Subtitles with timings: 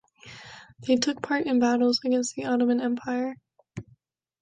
[0.79, 3.35] They took part in battles against the Ottoman Empire.